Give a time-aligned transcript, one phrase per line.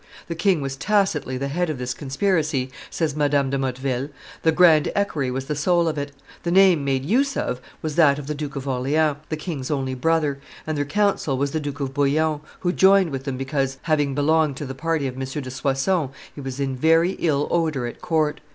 [0.29, 4.09] "The king was tacitly the head of this conspiracy," says Madame de Motteville:
[4.41, 8.17] "the grand equerry was the soul of it; the name made use of was that
[8.17, 11.81] of the Duke of Orleans, the king's only brother; and their counsel was the Duke
[11.81, 15.19] of Bouillon, who joined with them because, having belonged to the party of M.
[15.21, 18.41] de Soissons, he was in very ill odor at court.